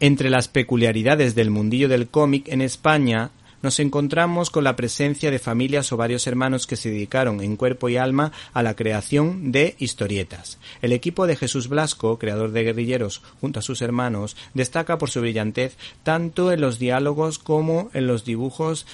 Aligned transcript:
Entre 0.00 0.30
las 0.30 0.46
peculiaridades 0.46 1.34
del 1.34 1.50
mundillo 1.50 1.88
del 1.88 2.08
cómic 2.08 2.46
en 2.48 2.60
España 2.60 3.32
nos 3.62 3.80
encontramos 3.80 4.50
con 4.50 4.62
la 4.62 4.76
presencia 4.76 5.32
de 5.32 5.40
familias 5.40 5.90
o 5.90 5.96
varios 5.96 6.28
hermanos 6.28 6.68
que 6.68 6.76
se 6.76 6.90
dedicaron 6.90 7.40
en 7.40 7.56
cuerpo 7.56 7.88
y 7.88 7.96
alma 7.96 8.30
a 8.52 8.62
la 8.62 8.76
creación 8.76 9.50
de 9.50 9.74
historietas. 9.80 10.58
El 10.82 10.92
equipo 10.92 11.26
de 11.26 11.34
Jesús 11.34 11.66
Blasco, 11.68 12.16
creador 12.16 12.52
de 12.52 12.62
Guerrilleros 12.62 13.22
junto 13.40 13.58
a 13.58 13.62
sus 13.62 13.82
hermanos, 13.82 14.36
destaca 14.54 14.98
por 14.98 15.10
su 15.10 15.20
brillantez 15.20 15.76
tanto 16.04 16.52
en 16.52 16.60
los 16.60 16.78
diálogos 16.78 17.40
como 17.40 17.90
en 17.92 18.06
los 18.06 18.24
dibujos 18.24 18.86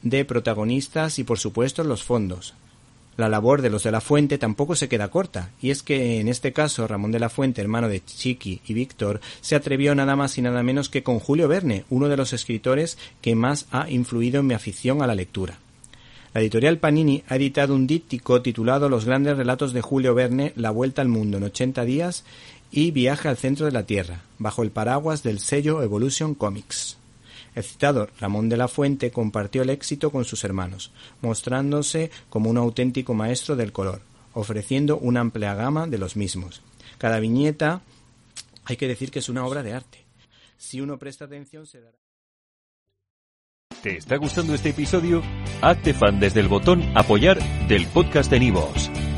de 0.00 0.24
protagonistas 0.24 1.18
y 1.18 1.24
por 1.24 1.38
supuesto 1.38 1.82
en 1.82 1.88
los 1.88 2.04
fondos. 2.04 2.54
La 3.18 3.28
labor 3.28 3.62
de 3.62 3.68
los 3.68 3.82
de 3.82 3.90
la 3.90 4.00
Fuente 4.00 4.38
tampoco 4.38 4.76
se 4.76 4.88
queda 4.88 5.10
corta, 5.10 5.50
y 5.60 5.70
es 5.70 5.82
que 5.82 6.20
en 6.20 6.28
este 6.28 6.52
caso 6.52 6.86
Ramón 6.86 7.10
de 7.10 7.18
la 7.18 7.28
Fuente, 7.28 7.60
hermano 7.60 7.88
de 7.88 8.04
Chiqui 8.04 8.60
y 8.64 8.74
Víctor, 8.74 9.20
se 9.40 9.56
atrevió 9.56 9.92
nada 9.96 10.14
más 10.14 10.38
y 10.38 10.42
nada 10.42 10.62
menos 10.62 10.88
que 10.88 11.02
con 11.02 11.18
Julio 11.18 11.48
Verne, 11.48 11.84
uno 11.90 12.08
de 12.08 12.16
los 12.16 12.32
escritores 12.32 12.96
que 13.20 13.34
más 13.34 13.66
ha 13.72 13.90
influido 13.90 14.38
en 14.38 14.46
mi 14.46 14.54
afición 14.54 15.02
a 15.02 15.08
la 15.08 15.16
lectura. 15.16 15.58
La 16.32 16.42
editorial 16.42 16.78
Panini 16.78 17.24
ha 17.26 17.34
editado 17.34 17.74
un 17.74 17.88
díptico 17.88 18.40
titulado 18.40 18.88
Los 18.88 19.04
grandes 19.04 19.36
relatos 19.36 19.72
de 19.72 19.80
Julio 19.80 20.14
Verne, 20.14 20.52
La 20.54 20.70
vuelta 20.70 21.02
al 21.02 21.08
mundo 21.08 21.38
en 21.38 21.42
80 21.42 21.84
días 21.84 22.24
y 22.70 22.92
Viaje 22.92 23.26
al 23.26 23.36
centro 23.36 23.66
de 23.66 23.72
la 23.72 23.82
Tierra, 23.82 24.20
bajo 24.38 24.62
el 24.62 24.70
paraguas 24.70 25.24
del 25.24 25.40
sello 25.40 25.82
Evolution 25.82 26.36
Comics. 26.36 26.98
El 27.54 27.64
citado 27.64 28.08
Ramón 28.20 28.48
de 28.48 28.56
la 28.56 28.68
Fuente 28.68 29.10
compartió 29.10 29.62
el 29.62 29.70
éxito 29.70 30.10
con 30.10 30.24
sus 30.24 30.44
hermanos, 30.44 30.92
mostrándose 31.22 32.10
como 32.28 32.50
un 32.50 32.58
auténtico 32.58 33.14
maestro 33.14 33.56
del 33.56 33.72
color, 33.72 34.00
ofreciendo 34.34 34.98
una 34.98 35.20
amplia 35.20 35.54
gama 35.54 35.86
de 35.86 35.98
los 35.98 36.16
mismos. 36.16 36.62
Cada 36.98 37.20
viñeta 37.20 37.82
hay 38.64 38.76
que 38.76 38.88
decir 38.88 39.10
que 39.10 39.20
es 39.20 39.28
una 39.28 39.46
obra 39.46 39.62
de 39.62 39.72
arte. 39.72 40.04
Si 40.56 40.80
uno 40.80 40.98
presta 40.98 41.24
atención 41.24 41.66
se 41.66 41.80
dará. 41.80 41.96
¿Te 43.82 43.96
está 43.96 44.16
gustando 44.16 44.54
este 44.54 44.70
episodio? 44.70 45.22
Hazte 45.62 45.94
fan 45.94 46.18
desde 46.18 46.40
el 46.40 46.48
botón 46.48 46.82
Apoyar 46.96 47.38
del 47.68 47.86
podcast 47.86 48.30
de 48.30 48.40
Nivos. 48.40 48.90